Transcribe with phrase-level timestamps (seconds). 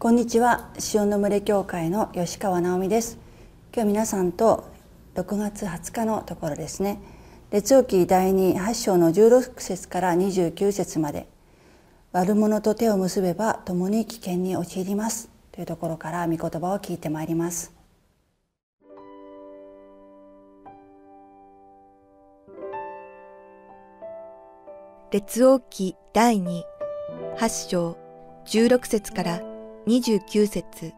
[0.00, 0.70] こんにちは。
[0.94, 3.18] 塩の群れ教会の吉川直美です。
[3.74, 4.70] 今日皆さんと
[5.16, 7.00] 6月20日のところですね。
[7.50, 11.26] 列王記第28章の16節から29節まで
[12.12, 15.30] 悪者と手を結べば共に危険に陥ります。
[15.50, 17.74] というところから御言葉を聞いてまいります。
[25.10, 26.62] 列王記第2
[27.36, 27.98] 8章
[28.46, 29.47] 16節から
[29.88, 30.92] 29節。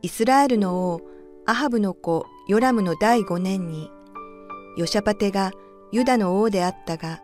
[0.00, 1.02] イスラエルの王
[1.44, 3.90] アハブの子ヨラムの第5年に
[4.78, 5.50] ヨシャパテが
[5.92, 7.22] ユダの王であったが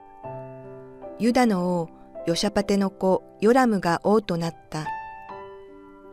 [1.18, 1.88] ユダの王
[2.26, 4.86] ヨシャパテの子ヨラムが王となった。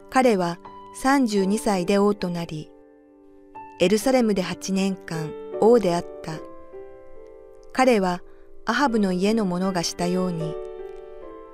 [0.09, 0.57] 彼は
[1.03, 2.71] 32歳で王となり
[3.81, 6.31] エルサレムで8年間王であった。
[7.73, 8.21] 彼は
[8.65, 10.55] アハブの家の者がしたように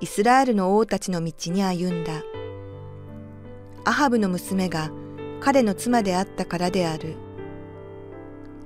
[0.00, 2.22] イスラエルの王たちの道に歩んだ。
[3.84, 4.90] アハブの娘が
[5.40, 7.14] 彼の妻であったからである。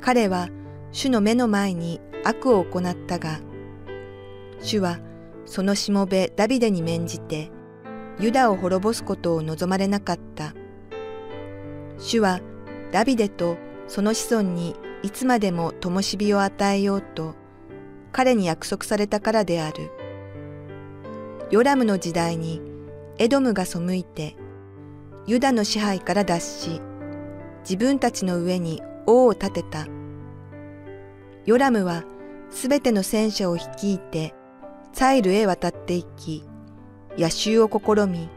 [0.01, 0.49] 彼は
[0.91, 3.41] 主の目の前に悪を行ったが、
[4.61, 5.01] 主は
[5.45, 7.51] そのしもべダビデに免じて、
[8.19, 10.55] ユダを滅ぼすことを望まれなかった。
[11.99, 12.41] 主は
[12.91, 17.35] ダビデとその子孫にいつまでも灯火を与えようと、
[18.13, 19.91] 彼に約束されたからである。
[21.51, 22.61] ヨラムの時代に
[23.17, 24.37] エドムが背いて
[25.27, 26.81] ユダの支配から脱し
[27.61, 29.87] 自分たちの上に王を立てた。
[31.47, 32.05] ヨラムは
[32.51, 34.35] すべての戦車を率いて
[34.93, 36.45] サイルへ渡っていき
[37.17, 38.29] 野襲を試み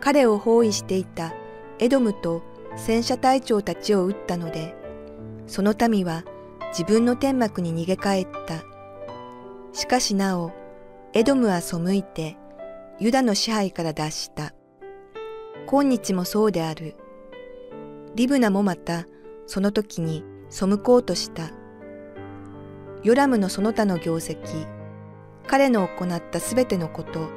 [0.00, 1.32] 彼を包囲していた
[1.78, 2.42] エドムと
[2.76, 4.74] 戦車隊長たちを撃ったので
[5.46, 6.24] その民は
[6.68, 8.62] 自分の天幕に逃げ帰った。
[9.72, 10.52] しかしなお
[11.12, 12.36] エドムは背いて
[13.00, 14.54] ユダの支配から脱した。
[15.66, 16.94] 今日もそうである。
[18.14, 19.06] リブナもまた
[19.46, 21.50] その時に背こうとした。
[23.02, 24.68] ヨラムのその他の業績、
[25.48, 27.28] 彼の行ったすべてのこと、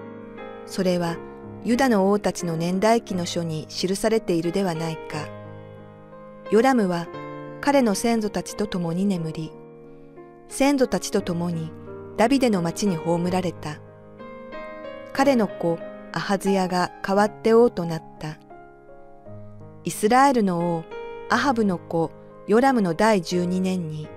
[0.67, 1.17] それは
[1.63, 5.27] ユダの王たちの年代記の書に記されているではないか。
[6.51, 7.07] ヨラムは
[7.59, 9.51] 彼の先祖たちと共に眠り、
[10.47, 11.71] 先祖たちと共に
[12.17, 13.79] ダビデの町に葬られた。
[15.13, 15.79] 彼の子
[16.11, 18.37] アハズヤが代わって王となった。
[19.83, 20.83] イスラエルの王
[21.29, 22.11] アハブの子
[22.47, 24.07] ヨラムの第十二年に、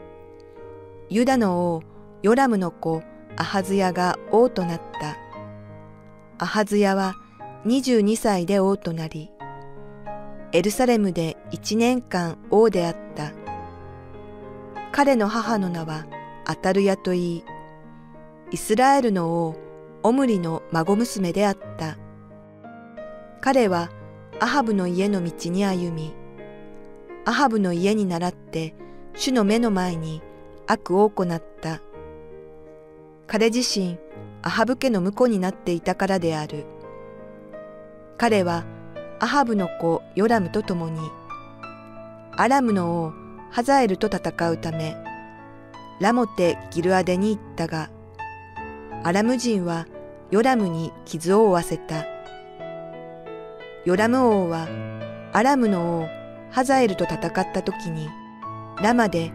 [1.08, 1.82] ユダの王
[2.22, 3.02] ヨラムの子
[3.36, 5.16] アハズヤが王となった。
[6.38, 7.14] アハズヤは
[7.64, 9.30] 二十二歳で王となり、
[10.52, 13.32] エルサレムで一年間王であった。
[14.92, 16.06] 彼の母の名は
[16.46, 17.44] アタルヤといい、
[18.52, 19.56] イスラエルの王
[20.04, 21.98] オムリの孫娘であった。
[23.40, 23.90] 彼は
[24.38, 26.14] アハブの家の道に歩み、
[27.24, 28.76] アハブの家に倣って
[29.16, 30.22] 主の目の前に
[30.68, 31.80] 悪を行った。
[33.26, 33.98] 彼自身
[34.42, 36.66] アハブ家の婿になっていたからである。
[38.16, 38.64] 彼は
[39.18, 41.00] アハブの子ヨラムと共に、
[42.36, 43.12] アラムの王
[43.50, 44.96] ハザエルと戦うため、
[46.00, 47.90] ラモテ・ギルアデに行ったが、
[49.06, 49.86] アラム人は
[50.32, 52.06] ヨラムに傷を負わせた。
[53.84, 54.66] ヨラム王は
[55.32, 56.08] アラムの王
[56.50, 58.08] ハザエルと戦った時に
[58.82, 59.30] ラマで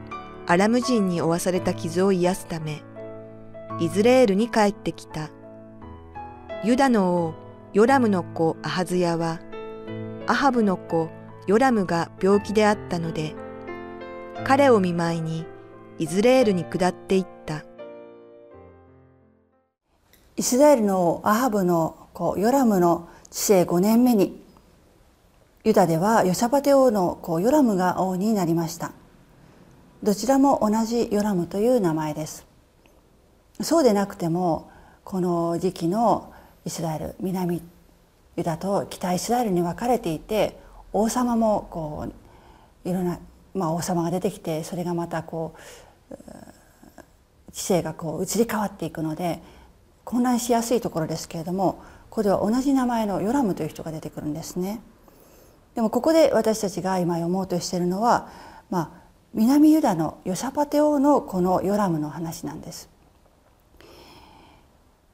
[0.45, 2.83] アラム人に負わされた傷を癒すため
[3.79, 5.29] イズレールに帰ってきた。
[6.65, 7.33] ユダの王
[7.71, 9.39] ヨラムの子アハズヤは
[10.27, 11.09] アハブの子
[11.47, 13.35] ヨラムが病気であったので
[14.43, 15.45] 彼を見舞いに
[15.97, 17.63] イズレールに下っていった。
[20.41, 24.41] イスラエルのアハブの子ヨラムの治世5年目に
[25.63, 28.91] ユダではヨシャパテ王の子ヨラムが王になりました。
[30.01, 32.47] どちらも同じヨラムという名前です。
[33.61, 34.71] そうでなくても
[35.03, 36.33] この時期の
[36.65, 37.61] イスラエル南
[38.35, 40.59] ユダと北イスラエルに分かれていて
[40.91, 42.07] 王様もこ
[42.83, 43.19] ういろんな、
[43.53, 45.53] まあ、王様が出てきてそれがまたこ
[46.09, 46.15] う
[47.51, 49.39] 知性がこう移り変わっていくので
[50.11, 54.81] 混乱しやすいところですけれどもここでは同じ名前のヨラムという人が出てくるんですね。
[55.75, 58.27] でもここで私たちが今読もうとしているのは、
[58.69, 58.89] まあ、
[59.33, 62.89] 南ユダのヨシャパテ王のこのヨラムの話なんです。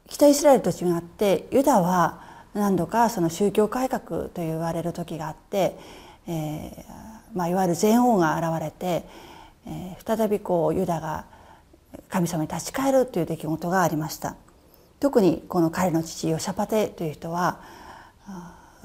[0.07, 2.21] 北イスラエルと違ってユダは
[2.55, 5.77] 何度かその宗教改革と言われる時があって、
[6.25, 9.05] えーまあ、いわゆる全王が現れて、
[9.67, 11.25] えー、再びこうユダが
[12.09, 14.35] 神様に立ち返るという出来事がありました
[14.99, 17.59] 特にこの彼の父ヨシャパテという人は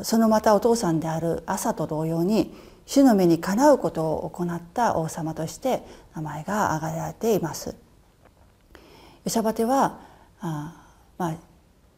[0.03, 2.55] そのまたお父さんであるアサと同様に
[2.87, 5.83] 主の目にかなうことを行った王様として
[6.15, 7.75] 名前が挙げられています。
[9.25, 10.01] ヨシャパテは
[10.41, 10.83] あ
[11.17, 11.37] ま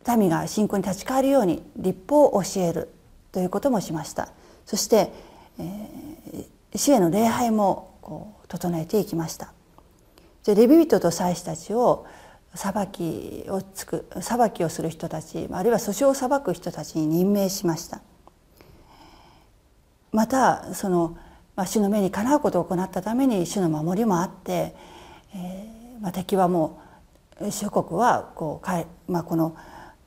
[0.04, 2.90] あ、民が信仰に立ち返るように立法を教える
[3.32, 4.28] ということもしました。
[4.66, 5.10] そして、
[5.58, 9.52] えー、主への礼拝もこう整えていきました。
[10.46, 12.04] レビ人と祭司たちを
[12.54, 18.00] 裁きをつく裁きをする人たちあるいは訴訟を裁く人たちに任命しました
[20.12, 21.18] またその、
[21.56, 24.74] まあ、主の目にかなうことを行ったために主の守りもあって、
[25.34, 26.80] えーまあ、敵はも
[27.40, 29.56] う諸国はこうかえ、まあ、この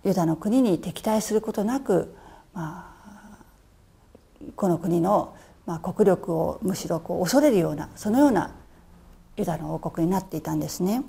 [0.05, 2.15] ユダの国に敵対することなく、
[2.53, 3.37] まあ、
[4.55, 5.35] この国の、
[5.65, 8.55] まあ、国力をむしろこう恐れるようなそのような
[9.35, 11.03] ユダの王国になっていたんですね。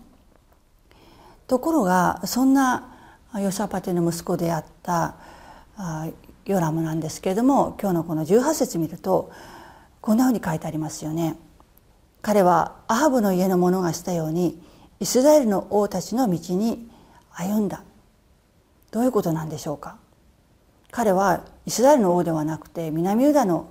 [1.48, 2.94] ところがそんな
[3.34, 5.16] ヨサパテの息子であった
[6.44, 9.32] ヨラムなんですけれども今日のこの18節見ると
[10.00, 11.36] こんなふうに書いてありますよね。
[12.20, 14.60] 彼はアハブの家の者がしたように
[15.00, 16.90] イスラエルの王たちの道に
[17.32, 17.82] 歩んだ。
[18.90, 19.96] どういうことなんでしょうか。
[20.90, 23.70] 彼はイスラエルの王ではなくて南ユダの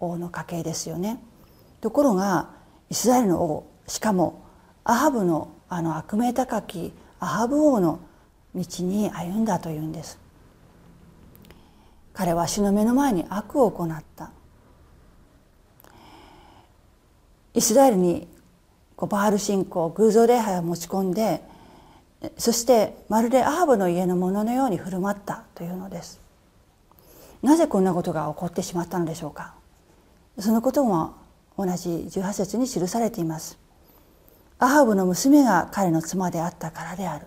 [0.00, 1.22] 王の家系ですよね。
[1.82, 2.50] ところが
[2.88, 4.44] イスラエルの王しかも
[4.84, 8.00] アハブのあの悪名高きアハブ王の
[8.54, 10.18] 道に歩んだというんです。
[12.12, 14.30] 彼は死の目の前に悪を行った。
[17.54, 18.28] イスラエルに
[18.96, 21.42] こうバール信仰偶像礼拝を持ち込んで
[22.36, 26.20] そしてまるでアハブの家のもののように振る舞ったというのです。
[27.42, 29.54] なぜこんなことが起こってしまったのでしょうか。
[30.38, 31.14] そのことも
[31.56, 33.58] 同じ18節に記されています。
[34.58, 37.26] アハブの娘が彼の妻であったからである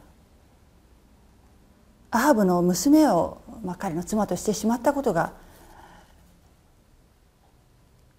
[2.11, 5.33] アハブの娘を、まあ、彼の妻としてしまったことが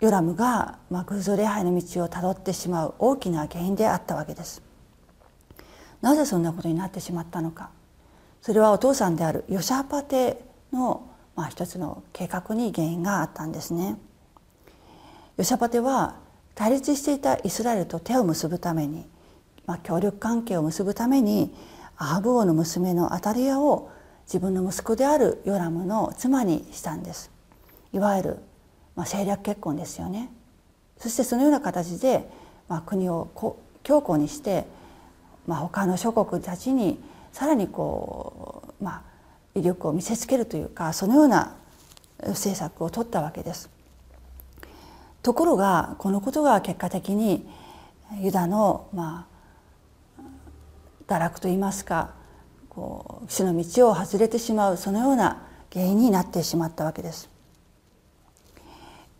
[0.00, 4.60] ヨラムが、まあ、偶像礼拝の道をたどってしまう大きな原因であったわけです。
[6.00, 7.70] なぜそんなことになってしまったのか
[8.40, 10.42] それはお父さんであるヨシャパテ
[10.72, 13.96] の、まあ、一つの計画に原因があったんですね。
[15.36, 16.16] ヨシャパテは
[16.54, 19.06] 対立していたイスラエルと手を結ぶために、
[19.66, 21.54] まあ、協力関係を結ぶために
[21.96, 23.90] アハブ王の娘のアタリアを
[24.26, 27.30] 自分の息子であるヨラムの妻にしたんです。
[27.92, 28.38] いわゆる
[28.94, 30.30] まあ、政略結婚ですよね
[30.98, 32.28] そしてそのような形で、
[32.68, 33.28] まあ、国を
[33.82, 34.66] 強固にして、
[35.46, 36.98] まあ、他の諸国たちに
[37.32, 39.02] さらにこう、まあ、
[39.54, 41.56] 威力を見せつけるというかそのような
[42.20, 43.68] 政策を取ったわけです。
[45.22, 47.48] ところがこのことが結果的に
[48.20, 49.26] ユダのま
[50.18, 50.22] あ
[51.06, 52.14] 堕落といいますか
[52.68, 57.30] こう死の道を外れてしまうそのような原因になってしまったわけです。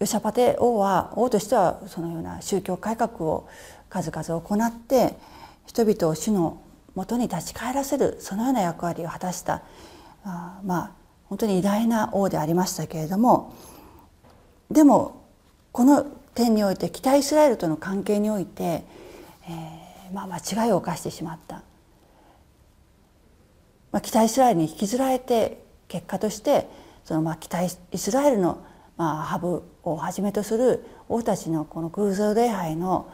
[0.01, 3.49] ヨシャパテ王は王としてはそのような宗教改革を
[3.89, 5.15] 数々行って
[5.65, 6.61] 人々を主の
[6.97, 9.63] もとに立ち返らせるそのような役割を果たした
[10.25, 10.91] あまあ
[11.27, 13.55] 本当に偉大な王でありましたけれども
[14.73, 15.22] でも
[15.73, 21.57] この点において北イスラエルとの関係において、えーまあ、間違いを犯してしまった、
[23.91, 26.69] まあ、北イスラエルに引きずられて結果として
[27.05, 28.65] そのまあ北イスラエルの
[28.97, 33.11] まあ、ハブをはじめとする王たちのこの偶像礼拝の、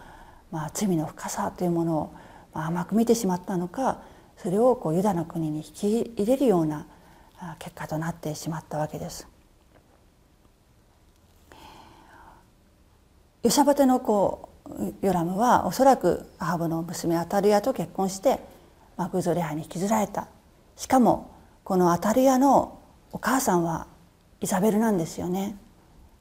[0.51, 2.15] まあ、罪の深さというものを、
[2.53, 4.03] まあ、甘く見てしまったのか
[4.37, 6.87] それをこうユダの国に引き入れるような
[7.59, 9.27] 結果となってしまったわけです。
[13.45, 14.49] ヨシャバテの子
[15.01, 18.41] ヨラムはおそらくアハブの娘アタリアと結婚して、
[18.97, 20.27] まあ、偶像礼拝に引きずられた
[20.77, 21.31] しかも
[21.63, 22.81] このアタリアの
[23.13, 23.87] お母さんは
[24.41, 25.57] イザベルなんですよね。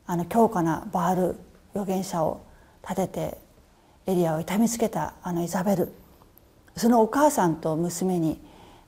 [0.05, 1.35] あの強固なバール
[1.73, 2.45] 預言者を
[2.81, 3.37] 立てて
[4.05, 5.93] エリアを痛みつけたあのイザベル
[6.75, 8.39] そのお母さんと娘に、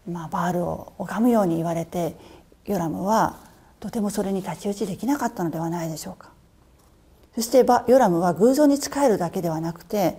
[0.08, 2.16] まあ、バールを拝むように言われて
[2.66, 3.40] ヨラムは
[3.80, 6.39] とてもそれに太刀打ちできなかったのではないでしょうか。
[7.40, 10.18] そしてヨラムは偶像に仕えるだけではなくて、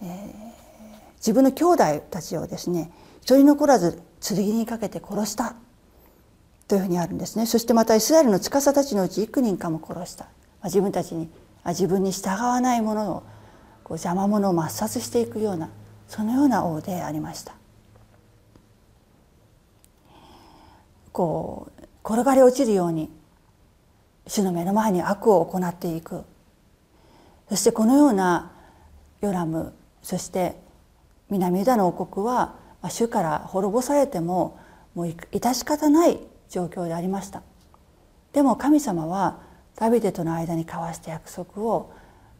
[0.00, 2.92] えー、自分の兄弟たちをですね
[3.22, 5.56] 一人残らず剣にかけて殺した。
[6.68, 7.46] というふうにあるんですね。
[7.46, 10.28] そしてまたイスラエルの司たちのうち幾人かも殺した。
[10.62, 11.28] 自分たちに
[11.66, 13.14] 自分に従わないものを
[13.82, 15.70] こう邪魔者を抹殺していくような
[16.06, 17.56] そのような王でありました。
[21.10, 23.10] こう転がり落ちるように
[24.28, 26.22] 主の目の前に悪を行っていく。
[27.48, 28.52] そしてこのような
[29.20, 29.72] ヨラム
[30.02, 30.56] そして
[31.30, 32.56] 南ユダの王国は
[32.88, 34.58] 主から滅ぼされても
[34.94, 37.42] もう致し方ない状況でありました。
[38.32, 39.40] でも神様は
[39.76, 41.92] ダビデとの間に交わした約束を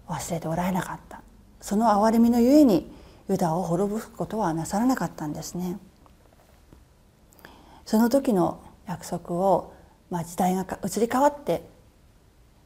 [0.07, 1.23] 忘れておられなかった。
[1.61, 2.93] その憐れみのゆえに
[3.29, 5.79] ユダを滅ぼすことはなさらなかったんですね。
[7.87, 9.73] その時の約束を、
[10.11, 11.63] まあ、時代が移り変わって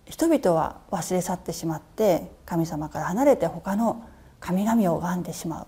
[0.09, 4.05] 人々は忘れ去ってしまって神様から離れて他の
[4.41, 5.67] 神々を拝んでしまう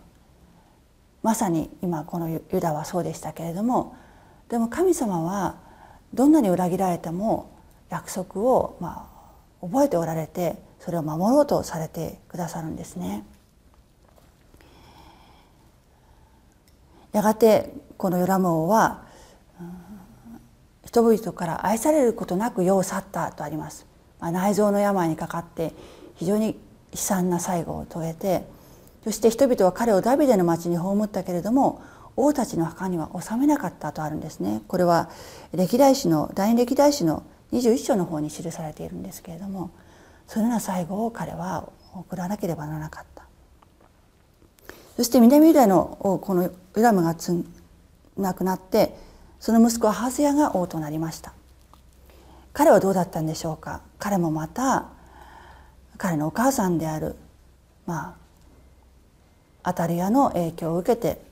[1.22, 3.96] まさに今このユダはそうでしたけれども
[4.48, 5.56] でも神様は
[6.14, 7.50] どんなに裏切られても
[7.90, 9.06] 約束をま
[9.62, 13.24] あ覚えておられてそれを守ろうとされてくださるんですね。
[17.12, 19.02] やがてこのヨラム王は
[20.84, 23.89] 人々から愛されることなく世を去ったとあります。
[24.20, 25.72] まあ、内臓の病にかかって
[26.16, 26.58] 非常に
[26.92, 28.44] 悲惨な最後を遂げて
[29.04, 31.82] そして人々は彼をダビデの町に葬ったけれども
[32.16, 34.62] 王たちの墓には収めなかったとあるんですね。
[34.68, 35.08] これは
[35.52, 37.22] 歴代史の第二歴代史の
[37.52, 39.70] 21章の方に記されているんですけれども
[40.26, 43.24] そのような最後を彼は送らなければならなかった。
[44.96, 46.42] そして南ユダのこの
[46.76, 47.16] ユダムが
[48.18, 48.94] 亡くなって
[49.38, 51.32] その息子はハゼヤが王となりました。
[52.52, 53.80] 彼はどうだったんでしょうか。
[54.00, 54.88] 彼もまた
[55.96, 57.14] 彼のお母さんである
[57.86, 58.16] ま
[59.62, 61.22] あアタリアの影響を受けて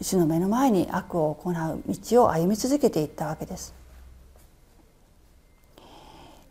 [0.00, 3.74] 主の目の前に悪を行う道を歩み続けていったわけです。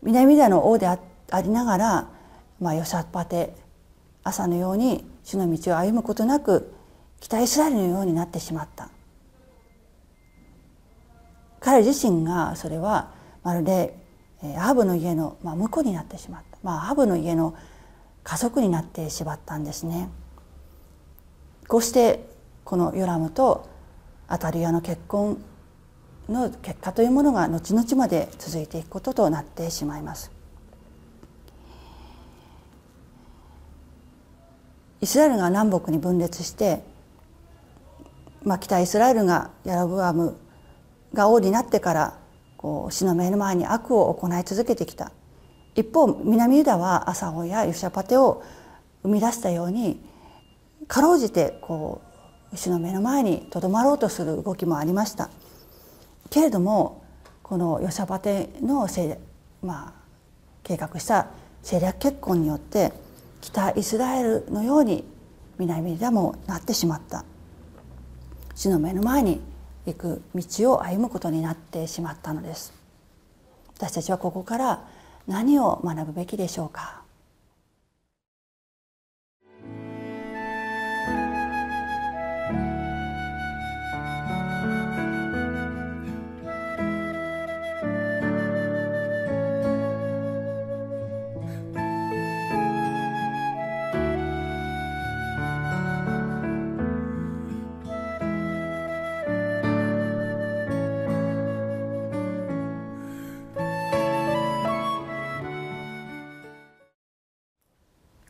[0.02, 1.00] 南ユダの王であ
[1.42, 2.08] りながら、
[2.60, 3.54] まあ、ヨシャパテ
[4.24, 6.74] 朝のように主の道を歩むことなく
[7.20, 8.90] 北イスラエルのようになってしまった。
[11.60, 13.12] 彼自身がそれは
[13.44, 13.98] まるで
[14.58, 17.56] アブの家の、まあ、婿になってしまった、まあ、アブの家の
[18.24, 20.10] 家族になってしまったんですね。
[21.68, 22.28] こうして
[22.64, 23.68] このヨラムと
[24.28, 25.44] アタリアの結婚
[26.30, 30.32] の結果というものが後々まで続いていくこととなってしまいます。
[35.02, 36.84] イスラエルが南北に分裂して、
[38.44, 40.38] まあ、北イスラエルがヤロブアム
[41.14, 42.18] が王になってから
[42.60, 45.14] こう死の目の前に悪を行い続けてきた。
[45.76, 48.44] 一方南ユダはアサゴやユシャパテを
[49.02, 50.04] 生み出したように
[50.90, 52.02] かろうじてこ
[52.52, 55.30] う死の目の前にとどまろうとする動きもありました。
[56.30, 57.02] けれども
[57.44, 60.02] このヨシャパテのせい、まあ、
[60.62, 61.28] 計画した
[61.62, 62.92] 政略結婚によって
[63.40, 65.06] 北イスラエルのように
[65.58, 67.24] 南でもなってしまった。
[68.54, 69.40] 主の目の前に
[69.86, 72.74] 行く道を歩むことになってしまったのです。
[73.76, 74.88] 私たちはここから
[75.28, 77.02] 何を学ぶべきでしょうか？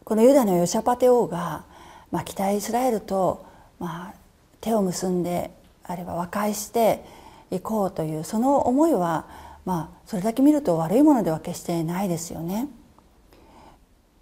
[0.09, 1.65] このユダのヨシャパテ王が、
[2.09, 3.45] まあ、北イスラエルと、
[3.77, 4.13] まあ、
[4.59, 5.51] 手を結んで
[5.83, 7.05] あれば和解して
[7.51, 9.27] いこうというその思いは、
[9.65, 12.69] まあ、それだけ見ると悪いものでは決してないですよね。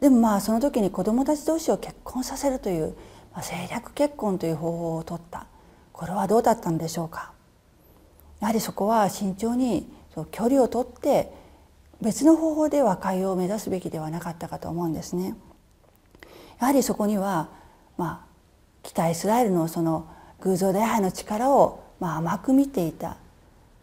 [0.01, 2.87] でもまあその時に子どもたち同士を結婚させるという、
[3.31, 5.47] まあ、政略結婚という方法を取った
[5.93, 7.31] これはどうだったんでしょうか
[8.41, 9.89] やはりそこは慎重に
[10.31, 11.31] 距離をとって
[12.01, 15.33] 別の方法で和解を目指すべきではなかったかと思うんですね。
[16.59, 17.49] やはりそこには、
[17.97, 18.27] まあ、
[18.83, 20.07] 北イスラエルのその
[20.41, 23.17] 偶像礼拝の力を、まあ、甘く見ていた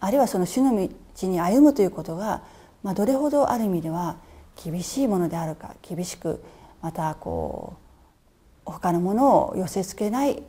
[0.01, 2.43] あるいはその主の道に歩むということが、
[2.83, 4.17] まあ、どれほどある意味では
[4.63, 6.43] 厳しいものであるか厳しく
[6.83, 7.75] またこ
[8.67, 10.43] う他のものを寄せつけない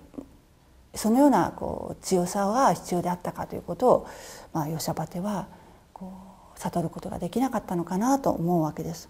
[0.94, 4.08] そのようなこう強さが必要であったかということを、
[4.54, 5.48] まあ、ヨシャパテは
[5.94, 6.14] こ
[6.56, 9.10] う悟ることができなかったのかなと思うわけです。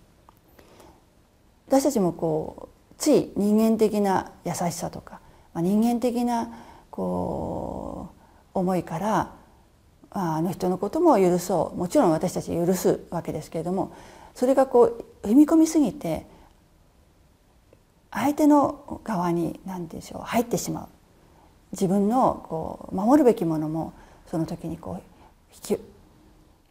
[1.68, 5.20] 私たちもこつい人間的な優しさとか
[5.56, 6.50] まあ、人間的な
[6.92, 8.10] こ
[8.54, 9.32] う思いから
[10.12, 13.94] あの人のことも許そうもちろん私たち許すわけですけれども
[14.36, 14.84] それがこ
[15.24, 16.26] う踏み込みすぎて
[18.12, 20.88] 相手の側に何でしょう入ってしまう
[21.72, 23.94] 自分のこう守るべきものも
[24.28, 24.96] その時にこう
[25.54, 25.82] 引き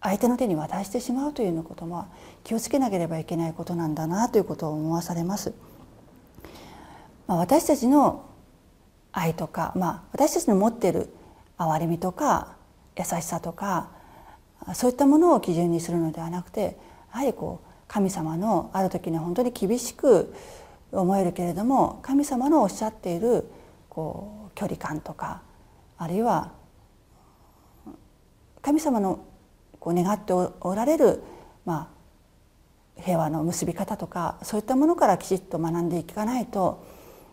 [0.01, 2.07] 相手の手に渡してしまうというようなことも
[2.45, 5.55] 気をつけなければいけないことなんだなということを思わされます。
[7.27, 8.25] まあ、私たちの
[9.13, 11.09] 愛とか、まあ、私たちの持っている
[11.59, 12.57] 憐れみとか
[12.97, 13.91] 優しさとか
[14.75, 16.77] そういったものを基準にするのではなくて
[17.13, 20.35] やはりこう神様のある時には本当に厳しく
[20.91, 23.49] 思えるけれども神様のおっしゃっている
[23.89, 25.43] こう距離感とか
[25.99, 26.53] あるいは
[28.63, 29.25] 神様の
[29.79, 31.23] こう願っておられる、
[31.65, 31.91] ま
[32.99, 36.87] あ、平和の結び方とかそういったものからきちっと学んでいかないと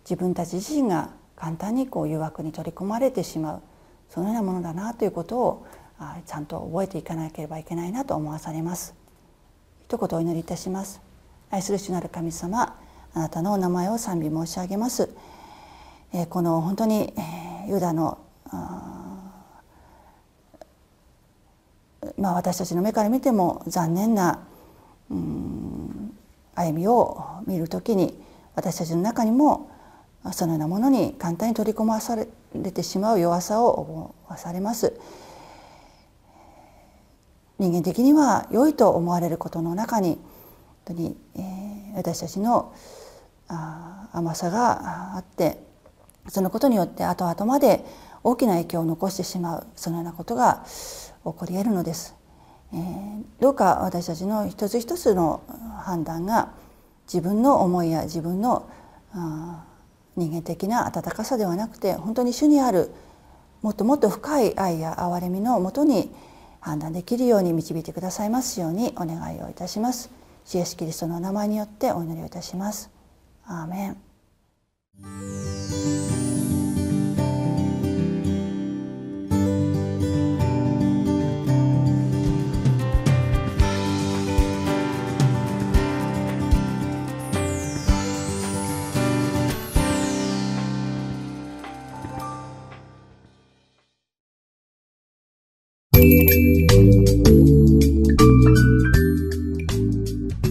[0.04, 3.62] 自分たち自身が簡単にこう誘惑に取り込まれてしまう
[4.10, 5.66] そのようなものだなということを
[6.26, 8.94] ちゃんと覚えていかなければいけないなと思わされます。
[9.88, 11.02] 一言お祈りいたします。
[11.50, 12.78] 愛する主なる神様
[13.14, 15.10] あなたのお名前を賛美申し上げます。
[16.14, 17.14] えこの本当に、
[17.68, 18.18] ユダの
[22.18, 24.40] まあ、私たちの目から見ても残念な
[25.10, 26.14] うん
[26.56, 28.22] 歩みを見る時に
[28.56, 29.71] 私たちの中にも
[30.34, 32.28] そのようなものに簡単に取り込まされ
[32.72, 34.94] てしまう弱さを思わされます。
[37.58, 40.24] 人間的には良いと思われることの中に本
[40.86, 42.74] 当に、えー、私たちの
[43.48, 45.64] あ甘さがあって
[46.28, 47.86] そのことによって後々まで
[48.24, 50.70] 大きな影響を残してしまうそのようなことが起
[51.24, 52.16] こり得るのです。
[52.74, 55.44] えー、どうか私たちの一つ一つの
[55.84, 56.54] 判断が
[57.06, 58.70] 自分の思いや自分の
[59.14, 59.66] あ
[60.16, 62.92] 人間的な温かさではなくて本当に主にある
[63.62, 66.12] もっともっと深い愛や憐れみのもとに
[66.60, 70.10] 判断できるように導いてくださいますようにお願いをいたします。
[70.54, 72.90] イエスキリストの名前によってお祈りをいたします。
[73.46, 76.01] アーメン